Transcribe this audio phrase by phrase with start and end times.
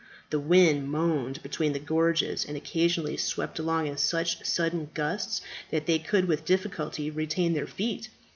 [0.31, 5.85] The wind moaned between the gorges and occasionally swept along in such sudden gusts that
[5.85, 8.09] they could with difficulty retain their feet.